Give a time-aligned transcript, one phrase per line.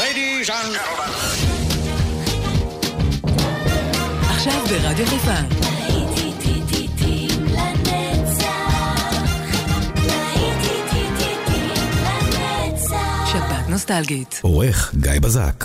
[0.00, 0.78] Ladies and
[4.30, 5.34] עכשיו ברדיו חיפה.
[13.32, 14.40] שבת נוסטלגית.
[14.42, 15.64] עורך גיא בזק.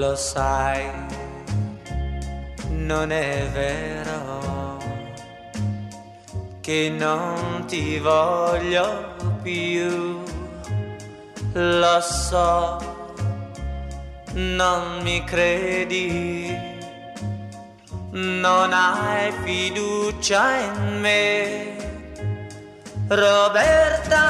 [0.00, 1.13] Lo sai,
[2.84, 4.78] non è vero
[6.60, 10.22] che non ti voglio più.
[11.52, 12.78] Lo so,
[14.32, 16.54] non mi credi,
[18.10, 21.72] non hai fiducia in me.
[23.08, 24.22] Roberta,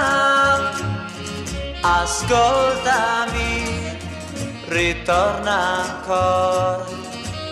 [1.80, 3.62] ascoltami,
[4.68, 7.03] ritorna ancora,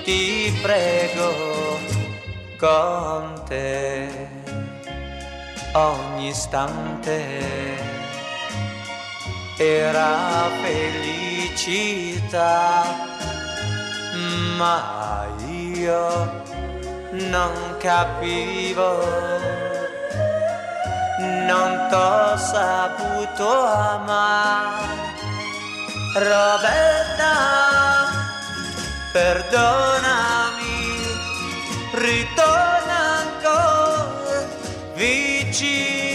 [0.03, 1.79] ti prego,
[2.59, 4.09] con te
[5.73, 7.21] ogni istante
[9.59, 12.03] era felicità,
[14.57, 16.43] ma io
[17.11, 19.51] non capivo
[21.47, 25.01] non t'ho saputo amare.
[26.15, 27.33] Roberta,
[29.13, 30.97] perdonami,
[31.93, 34.49] ritorna ancora
[34.95, 36.12] vicino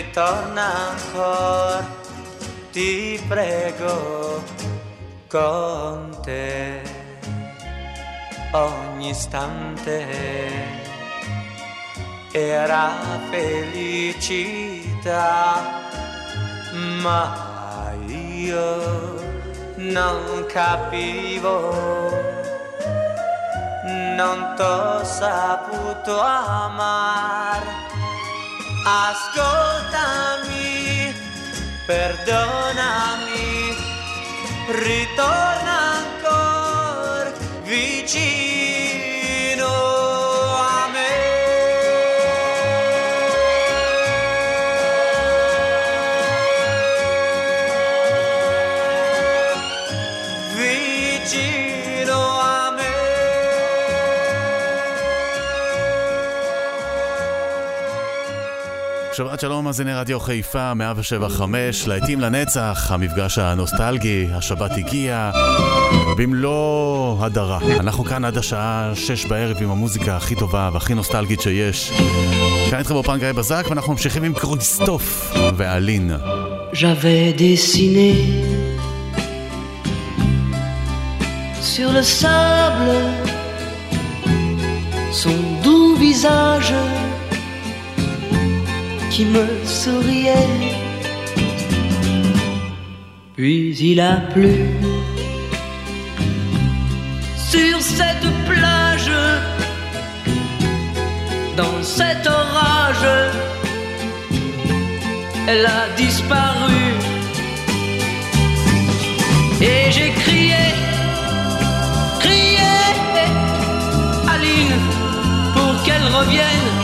[0.00, 1.86] ritorna ancora,
[2.72, 4.42] ti prego,
[5.28, 6.80] con te
[8.52, 10.06] ogni istante
[12.32, 12.88] era
[13.30, 14.40] felicità,
[17.02, 19.18] ma io
[19.76, 22.08] non capivo
[24.16, 27.88] non t'ho saputo amare.
[30.00, 31.12] Ascoltami,
[31.86, 33.76] perdonami,
[34.68, 37.32] ritorna ancora
[37.64, 38.49] vicino
[59.20, 65.30] שבת שלום, מאזיני רדיו חיפה, 175, להיטים לנצח, המפגש הנוסטלגי, השבת הגיע,
[66.16, 67.58] במלוא הדרה.
[67.80, 71.92] אנחנו כאן עד השעה 6 בערב עם המוזיקה הכי טובה והכי נוסטלגית שיש.
[72.70, 76.10] כאן איתכם באופן גיא בזק, ואנחנו ממשיכים עם קרויסטוף ואלין.
[76.72, 78.12] J'avais dessiné
[81.74, 82.96] sur le sable
[85.22, 86.72] son doux visage
[89.10, 90.48] qui me souriait.
[93.36, 94.54] Puis il a plu
[97.36, 99.10] sur cette plage,
[101.56, 103.06] dans cet orage
[105.48, 106.82] elle a disparu.
[109.60, 110.64] Et j'ai crié,
[112.20, 112.72] crié,
[114.32, 114.76] Aline,
[115.54, 116.79] pour qu'elle revienne.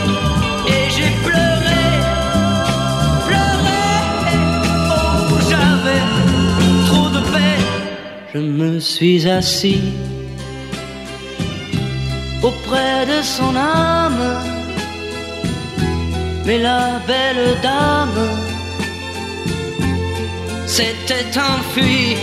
[8.37, 9.81] Je me suis assis
[12.43, 14.27] auprès de son âme.
[16.45, 18.29] Mais la belle dame
[20.67, 22.15] s'était enfuie.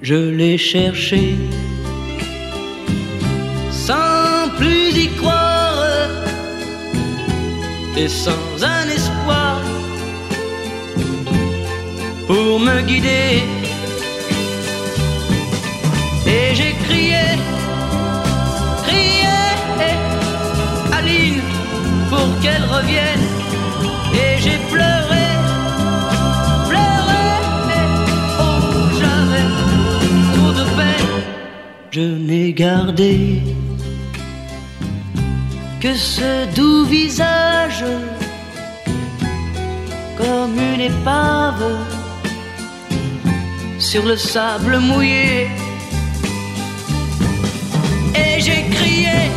[0.00, 1.34] Je l'ai cherchée
[3.72, 5.82] sans plus y croire
[7.96, 8.85] et sans un
[12.26, 13.42] pour me guider.
[16.26, 17.24] Et j'ai crié,
[18.86, 19.36] crié,
[22.42, 23.26] qu'elle revienne.
[24.14, 25.26] Et j'ai pleuré,
[26.68, 27.26] pleuré,
[28.40, 28.60] oh
[28.98, 29.46] j'avais
[30.34, 31.12] trop de peine.
[31.90, 33.40] Je n'ai gardé
[35.80, 37.84] que ce doux visage
[40.18, 41.95] comme une épave
[43.86, 45.46] sur le sable mouillé.
[48.16, 49.30] Et j'ai crié,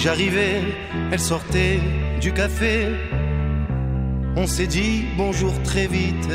[0.00, 0.62] j'arrivais,
[1.12, 1.78] elle sortait
[2.20, 2.88] du café.
[4.36, 6.30] On s'est dit bonjour très vite.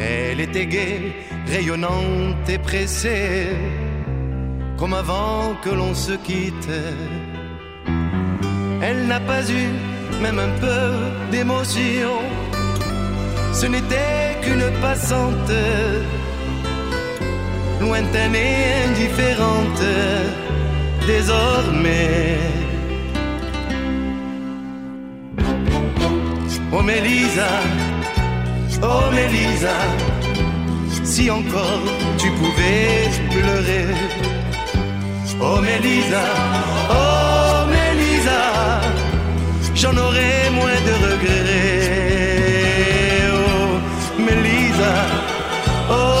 [0.00, 1.12] Elle était gaie,
[1.46, 3.46] rayonnante et pressée,
[4.76, 6.70] comme avant que l'on se quitte.
[8.82, 9.68] Elle n'a pas eu
[10.20, 10.84] même un peu
[11.30, 12.16] d'émotion.
[13.52, 15.52] Ce n'était qu'une passante,
[17.80, 19.84] lointaine et indifférente
[21.06, 22.38] désormais.
[26.72, 27.50] Oh Mélisa,
[28.82, 29.76] oh Mélisa,
[31.04, 31.84] si encore
[32.18, 33.86] tu pouvais pleurer.
[35.40, 36.24] Oh Mélisa,
[36.90, 38.42] oh Mélisa,
[39.74, 42.54] j'en aurais moins de regrets.
[43.36, 44.94] Oh Mélisa,
[45.90, 46.13] oh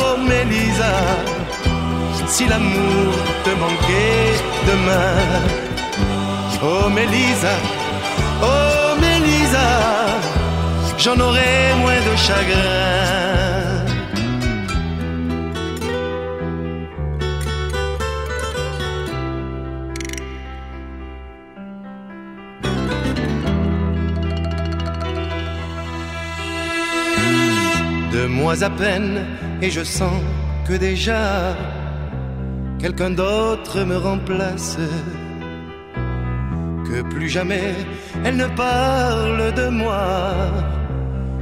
[2.36, 3.12] si l'amour
[3.44, 4.34] te manquait
[4.70, 5.14] demain.
[6.68, 7.56] Oh Mélisa,
[8.42, 9.68] oh Mélisa,
[10.98, 13.14] j'en aurais moins de chagrin.
[28.10, 29.24] Deux mois à peine
[29.62, 30.20] et je sens
[30.66, 31.54] que déjà
[32.84, 34.76] quelqu'un d'autre me remplace.
[36.86, 37.72] Que plus jamais
[38.24, 40.04] elle ne parle de moi.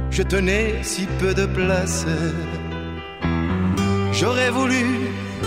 [0.09, 2.05] Je tenais si peu de place.
[4.13, 4.85] J'aurais voulu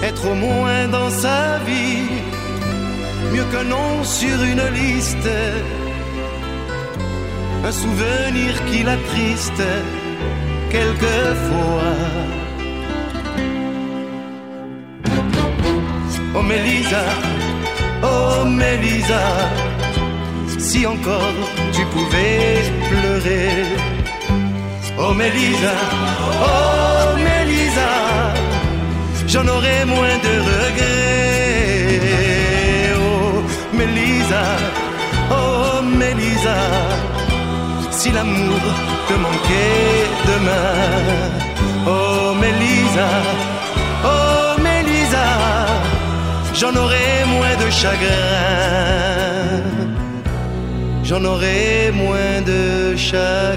[0.02, 2.10] être au moins dans sa vie,
[3.32, 5.30] mieux qu'un nom sur une liste.
[7.68, 9.64] Un souvenir qui l'attriste
[10.74, 12.45] quelquefois.
[16.38, 17.04] Oh Mélisa,
[18.02, 19.22] oh Mélisa,
[20.58, 21.40] si encore
[21.72, 22.60] tu pouvais
[22.90, 23.64] pleurer.
[24.98, 25.74] Oh Mélisa,
[26.50, 27.90] oh Mélisa,
[29.26, 32.02] j'en aurais moins de regrets.
[32.98, 34.44] Oh Mélisa,
[35.30, 36.58] oh Mélisa,
[37.90, 38.62] si l'amour
[39.08, 40.74] te manquait demain.
[41.86, 43.08] Oh Mélisa,
[46.58, 48.16] j'en aurais moins de chagrin.
[51.04, 53.56] J'en aurais moins de chagrin.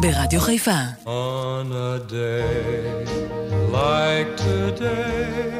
[0.00, 0.78] ברדיו חיפה.
[1.06, 3.04] On a day
[3.72, 5.57] like today,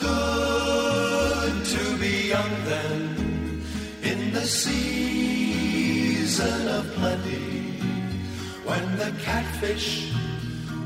[0.00, 3.62] good to be young then
[4.02, 4.88] in the season
[6.68, 7.46] of plenty
[8.64, 10.12] when the catfish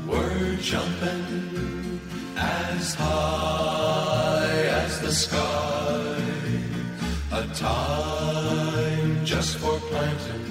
[0.07, 1.99] were jumping
[2.37, 6.17] as high as the sky.
[7.33, 10.47] A time just for planting,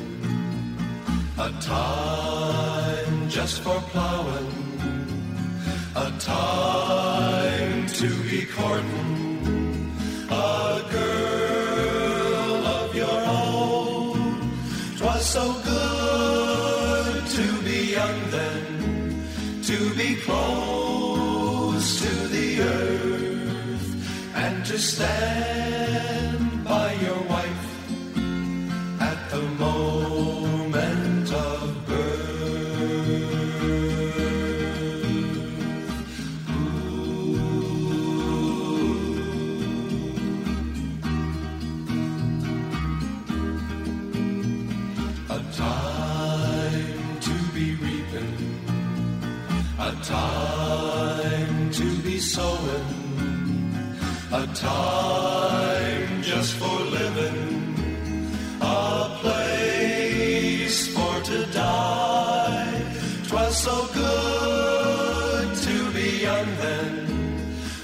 [1.38, 4.50] a time just for plowing,
[5.94, 7.39] a time
[8.00, 9.92] to be courting
[10.30, 14.50] a girl of your own.
[14.96, 19.22] Twas so good to be young then,
[19.64, 25.59] to be close to the earth, and to stand
[54.32, 57.74] A time just for living,
[58.60, 62.82] a place for to die.
[63.26, 67.08] Twas so good to be young then,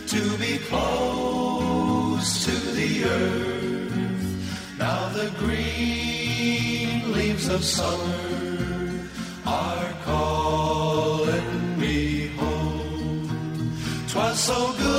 [0.07, 4.79] to be close to the earth.
[4.79, 9.03] Now the green leaves of summer
[9.45, 13.77] are calling me home.
[14.07, 14.96] Twas so good.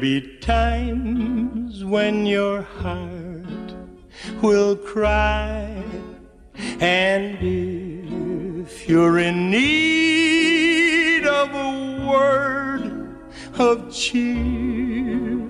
[0.00, 3.74] be times when your heart
[4.42, 5.82] will cry,
[6.80, 13.16] and if you're in need of a word
[13.58, 15.40] of cheer,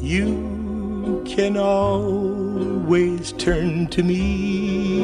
[0.00, 5.02] you can always turn to me.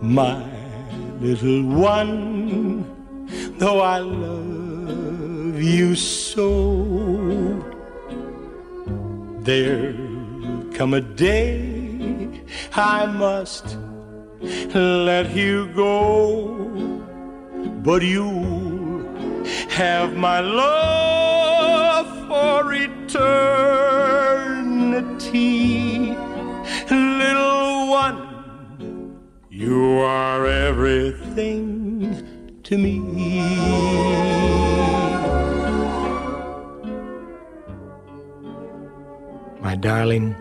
[0.00, 0.42] My
[1.20, 2.79] little one,
[3.60, 6.46] though I love you so,
[9.40, 12.40] there'll come a day
[12.72, 13.76] I must
[14.72, 16.56] let you go,
[17.84, 19.04] but you'll
[19.68, 23.26] have my love for eternity,
[26.90, 29.18] little one.
[29.50, 31.89] You are everything
[32.70, 33.00] to me.
[39.60, 40.36] My darling,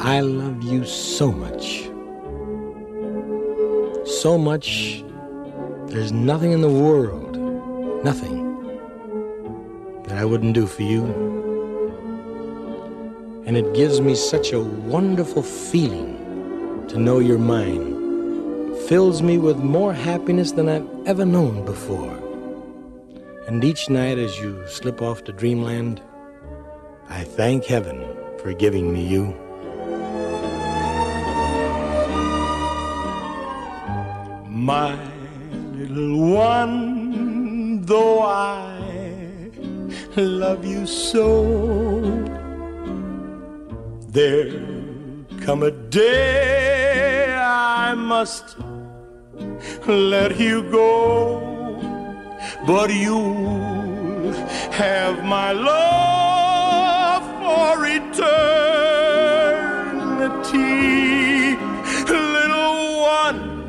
[0.00, 1.88] I love you so much.
[4.06, 5.02] So much,
[5.86, 7.38] there's nothing in the world,
[8.04, 8.36] nothing,
[10.04, 11.04] that I wouldn't do for you.
[13.46, 18.01] And it gives me such a wonderful feeling to know you're mine.
[18.92, 22.14] Fills me with more happiness than I've ever known before.
[23.46, 26.02] And each night as you slip off to dreamland,
[27.08, 28.04] I thank heaven
[28.36, 29.32] for giving me you.
[34.46, 34.94] My
[35.72, 39.50] little one, though I
[40.16, 42.02] love you so,
[44.08, 48.58] there'll come a day I must
[49.86, 51.40] let you go,
[52.66, 54.32] but you'll
[54.70, 58.36] have my love for eternity,
[62.06, 63.62] little one.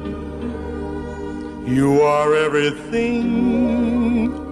[1.65, 4.42] You are everything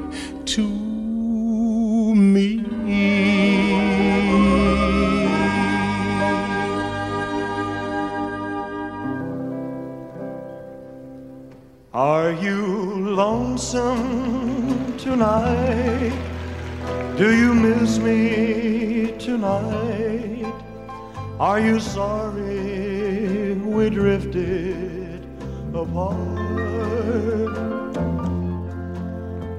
[13.73, 16.11] lonesome tonight?
[17.17, 20.53] Do you miss me tonight?
[21.39, 25.23] Are you sorry we drifted
[25.73, 26.17] apart?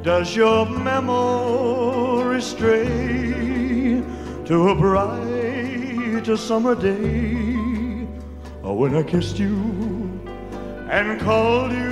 [0.03, 4.03] Does your memory stray
[4.44, 8.07] to a bright summer day
[8.62, 9.57] Or when I kissed you
[10.90, 11.91] and called you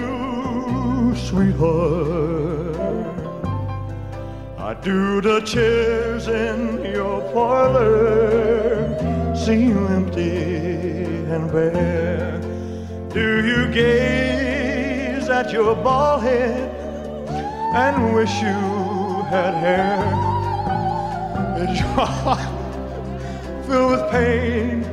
[1.28, 2.76] sweetheart?
[4.58, 8.90] I do the chairs in your parlor
[9.34, 12.40] seem empty and bare?
[13.12, 16.70] Do you gaze at your bald head
[17.74, 18.60] and wish you
[19.32, 20.30] had hair?
[21.64, 24.84] Is your heart filled with pain?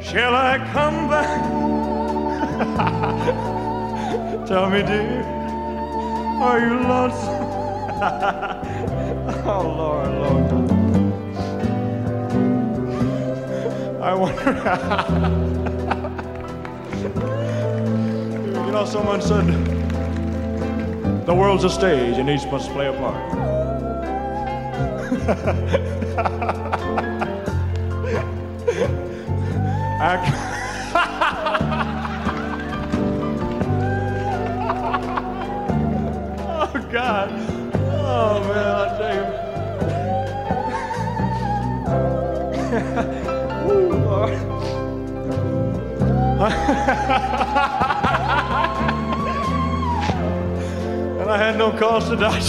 [0.00, 1.42] Shall I come back?
[4.46, 5.35] Tell me, dear,
[6.42, 7.46] are you lonesome?
[9.46, 10.70] oh, Lord, Lord.
[14.02, 14.52] I wonder.
[18.66, 19.46] you know, someone said
[21.26, 23.16] the world's a stage and each must play a part.
[29.98, 30.45] I
[51.20, 52.38] and I had no cause to die.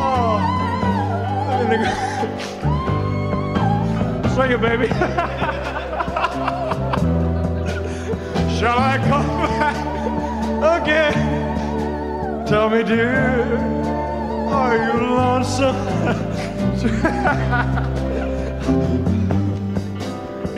[0.00, 0.38] oh,
[4.50, 4.88] it, baby.
[8.58, 9.26] Shall I come
[9.60, 9.76] back
[10.82, 12.44] again?
[12.44, 13.56] Tell me, dear,
[14.48, 15.76] are you lonesome?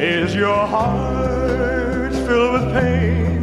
[0.00, 3.40] Is your heart filled with pain?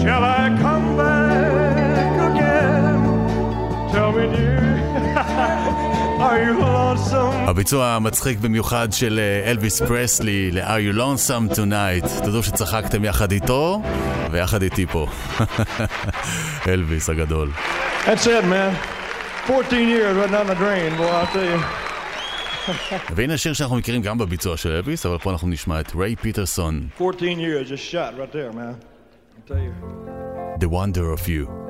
[0.00, 3.00] Shall I come back again?
[3.92, 4.58] Tell me, dear.
[7.48, 12.24] הביצוע המצחיק במיוחד של אה, אלוויס פרסלי ל-Are you lonesome tonight?
[12.24, 13.82] תודו שצחקתם יחד איתו
[14.30, 15.06] ויחד איתי פה.
[16.68, 17.50] אלוויס הגדול.
[18.04, 18.74] That's it, man.
[19.46, 21.87] 14 years right down the drain, boy, I'll tell you.
[23.15, 26.87] והנה שיר שאנחנו מכירים גם בביצוע של אלוויס, אבל פה אנחנו נשמע את ריי פיטרסון.
[27.01, 28.75] 14 years just shot right there, man.
[29.35, 29.73] I'll tell you.
[30.59, 31.63] The Wonder of You.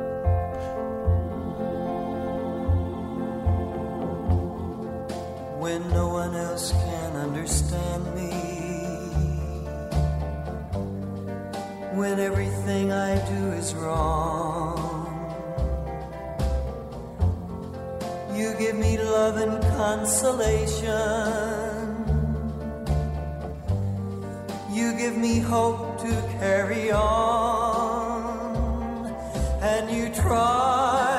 [5.64, 8.34] when no one else can understand me.
[11.94, 14.97] When everything I do is wrong.
[18.39, 20.87] You give me love and consolation.
[24.71, 27.97] You give me hope to carry on.
[29.61, 31.18] And you try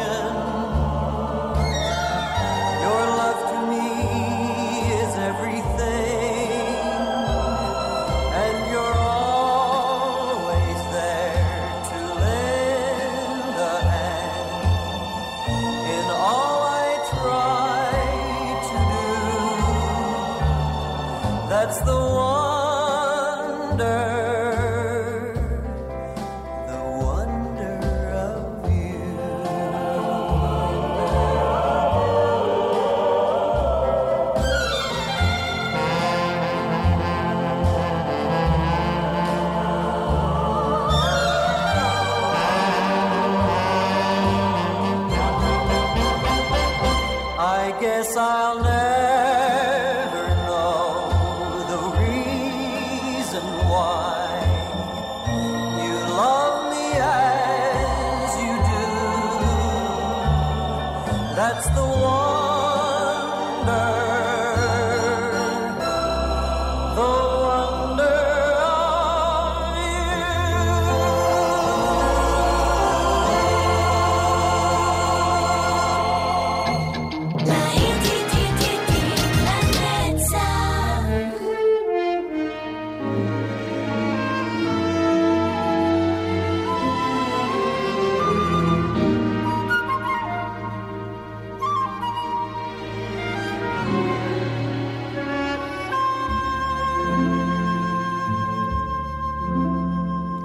[0.00, 0.39] a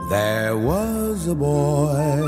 [0.09, 2.21] There was a boy,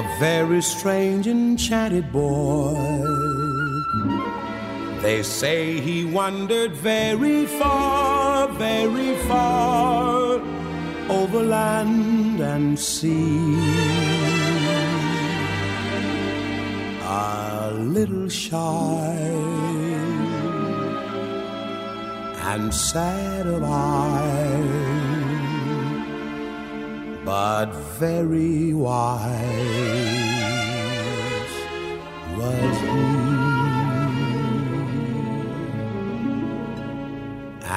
[0.00, 2.76] a very strange, enchanted boy.
[5.02, 10.40] They say he wandered very far, very far
[11.08, 13.58] over land and sea.
[17.02, 19.16] A little shy
[22.52, 24.39] and sad of eye
[27.30, 27.70] but
[28.00, 29.30] very wise
[32.36, 33.06] was he.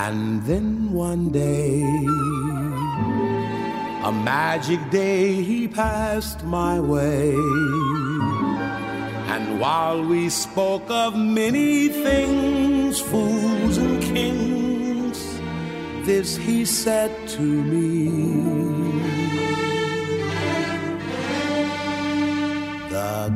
[0.06, 1.84] And then one day,
[4.10, 7.36] a magic day, he passed my way.
[9.34, 15.20] And while we spoke of many things, fools and kings,
[16.08, 18.93] this he said to me.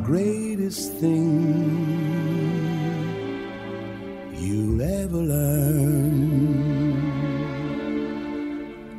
[0.08, 1.28] Greatest thing
[4.32, 6.16] you'll ever learn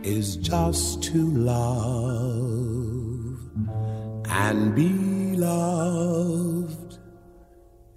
[0.03, 1.89] is just to love
[4.29, 6.99] and be loved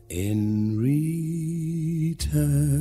[0.09, 2.72] in return.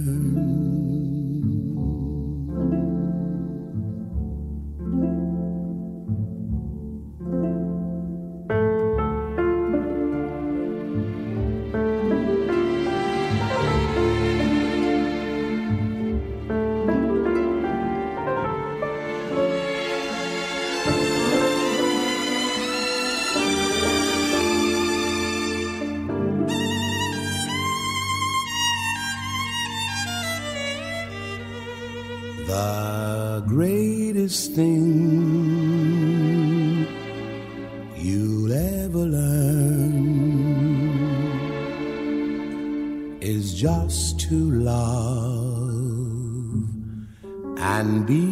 [43.61, 45.21] just to love
[47.59, 48.30] and be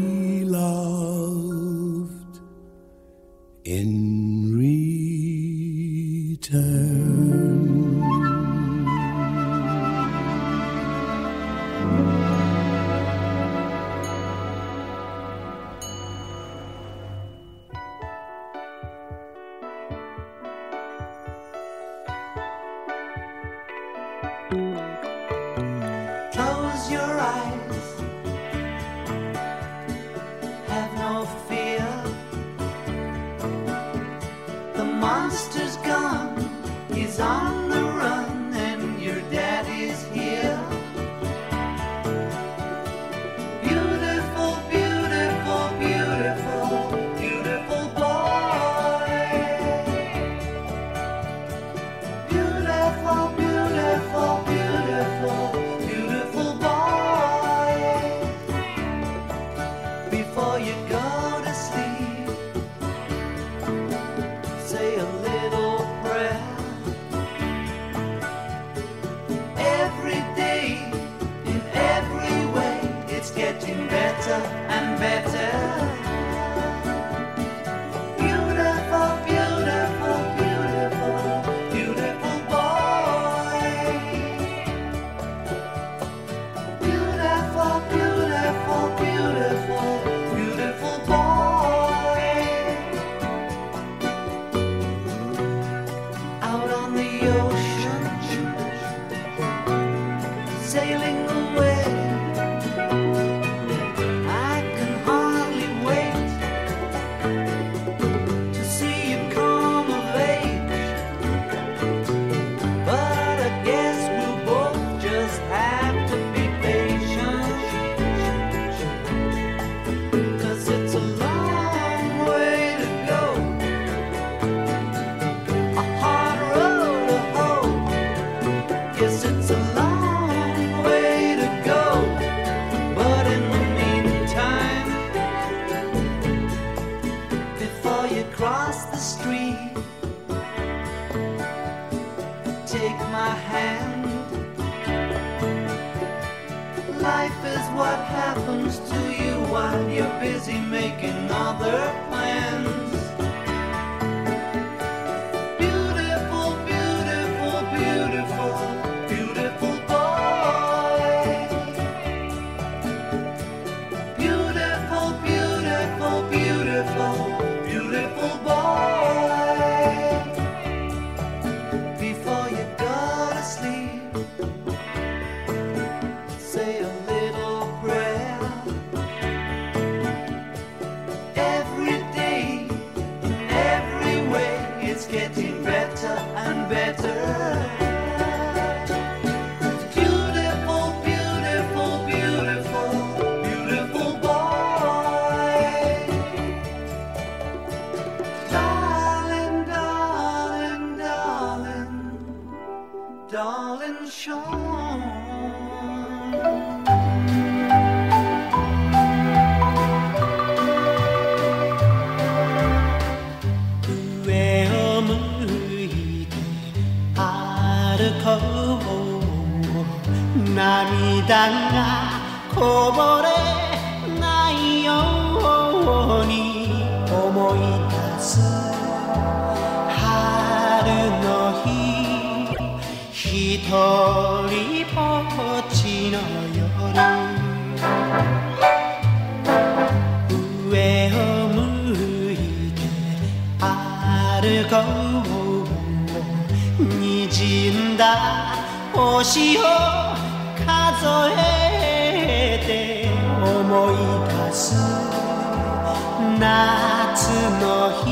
[256.40, 257.28] 夏
[257.60, 258.08] の日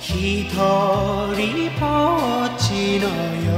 [0.00, 3.06] ひとりぼっちの
[3.46, 3.52] 夜。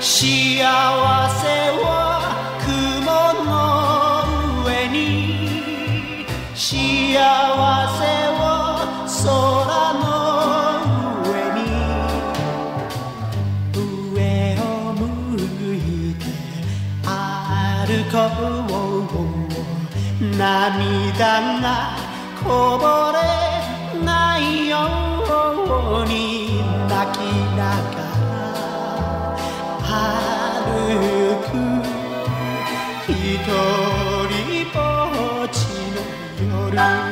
[0.00, 1.44] 幸せ
[1.82, 1.88] は
[2.62, 3.08] 雲
[3.44, 4.98] の上に。
[6.54, 7.47] せ
[20.38, 21.96] 涙が
[22.40, 23.18] こぼれ
[24.04, 27.20] ないように泣き
[27.56, 27.98] なが
[29.82, 29.90] ら
[30.62, 31.50] 歩く
[33.10, 33.12] 一
[34.30, 34.78] 人ぼ
[35.44, 35.56] っち
[35.90, 35.98] の
[36.66, 37.07] 夜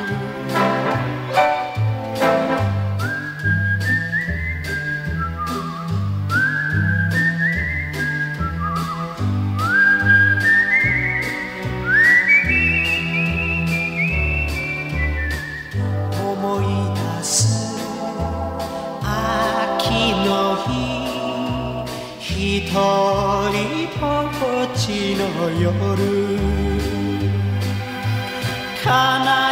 [25.67, 25.75] 夜
[28.85, 28.87] 悲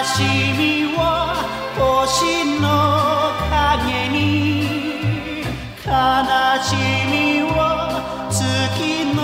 [0.06, 0.24] し
[0.58, 1.02] みは
[1.76, 2.16] 星
[2.62, 2.66] の
[3.52, 4.24] 影に
[5.86, 5.92] 悲
[6.64, 6.68] し
[7.12, 7.14] み
[7.52, 7.60] は
[8.32, 8.34] 月
[9.14, 9.20] の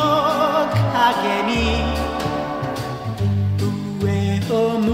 [0.91, 1.55] 影に
[4.01, 4.03] 上
[4.53, 4.85] を向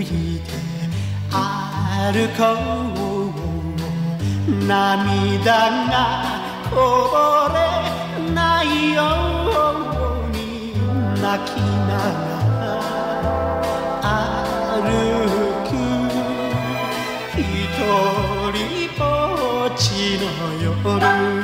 [0.00, 0.04] い
[0.38, 0.46] て
[1.10, 2.42] 歩こ
[4.46, 5.44] う涙
[5.90, 5.92] が
[6.70, 6.74] こ
[7.10, 7.33] ぼれ
[11.36, 12.30] 泣きなが
[14.00, 14.22] ら
[14.78, 14.86] 歩
[15.68, 15.74] く
[17.36, 17.42] 一
[18.54, 18.62] 人
[18.96, 19.02] ぼ
[19.66, 19.82] っち
[20.20, 20.24] の
[20.62, 21.43] 夜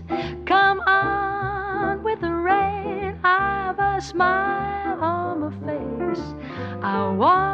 [4.11, 6.25] Smile on my face.
[6.83, 7.50] I walk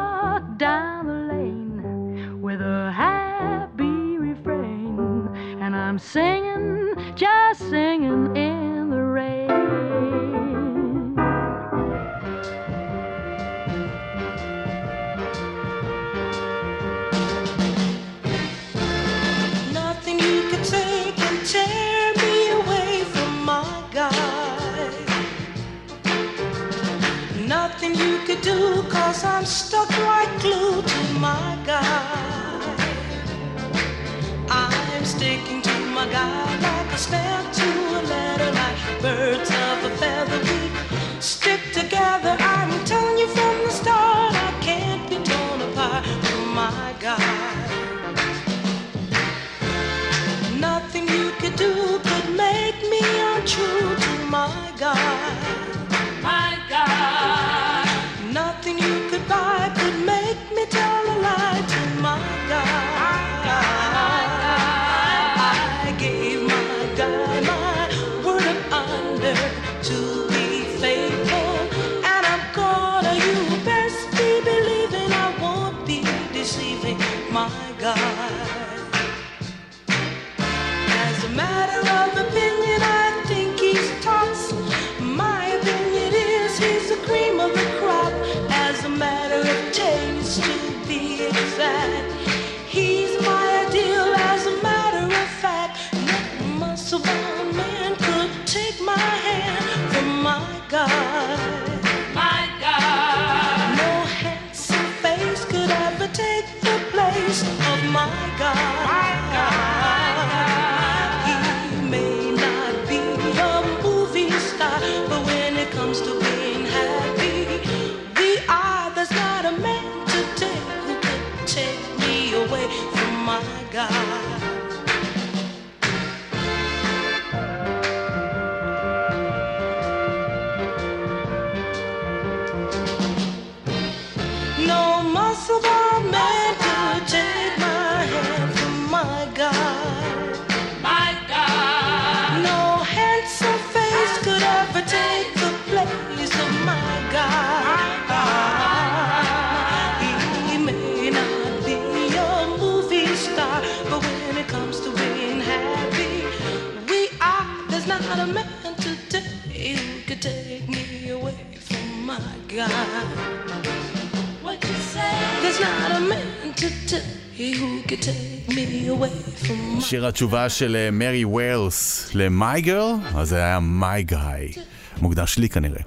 [169.80, 174.60] שיר התשובה של אה, מרי ווילס ל-My Girl, אז זה היה My Guy.
[175.02, 175.80] מוקדש לי כנראה.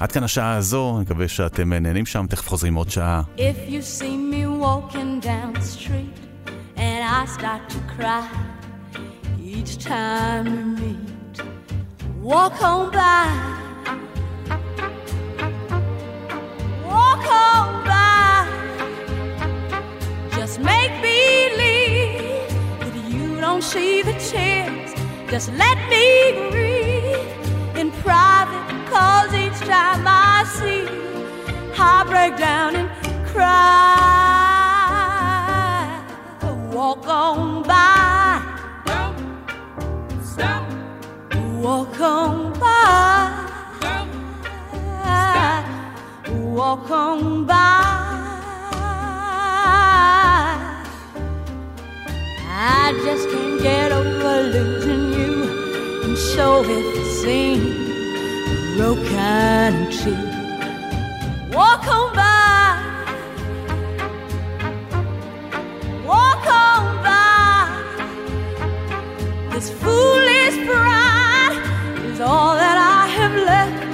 [0.00, 3.22] עד כאן השעה הזו, אני מקווה שאתם אה, נהנים שם, תכף חוזרים עוד שעה.
[3.36, 6.16] If you see me walking down the street
[6.76, 8.26] and I start to cry
[9.54, 11.36] each time we meet,
[12.22, 13.26] walk on by.
[16.92, 18.15] Walk on by.
[23.56, 24.92] Don't see the tears.
[25.30, 31.24] Just let me breathe in private, cause each time I see you,
[31.78, 32.90] I break down and
[33.26, 33.56] cry.
[36.70, 38.42] Walk on by.
[38.84, 40.70] Don't stop.
[41.64, 43.48] Walk on by.
[43.80, 45.66] stop.
[46.28, 47.86] Walk on by.
[52.58, 60.16] I just can't get over losing you, and so it seems broken and cheap.
[61.54, 62.80] Walk on by.
[66.06, 67.68] Walk on by.
[69.52, 71.60] This foolish pride
[72.06, 73.85] is all that I have left.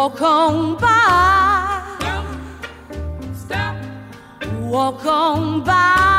[0.00, 2.16] Walk on by.
[3.34, 3.76] Stop.
[4.62, 6.09] Walk on by.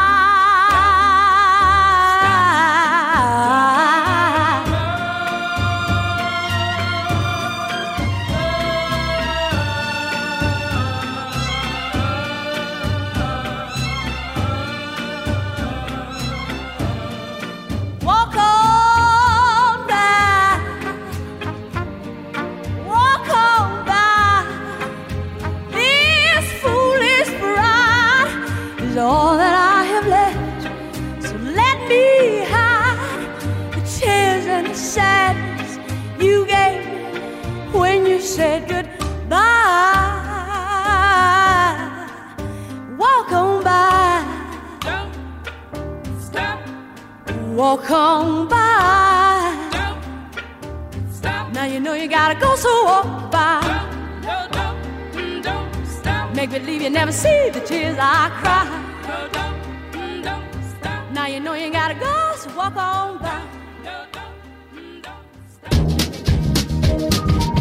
[52.30, 53.61] gotta go, so walk by.
[56.34, 58.64] Make believe you never see the tears I cry.
[61.12, 63.43] Now you know you gotta go, so walk on by.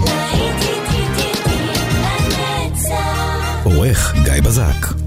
[0.06, 1.48] להיט, היט, היט, היט,
[2.38, 3.64] לנצח.
[3.64, 4.99] עורך גיא בזק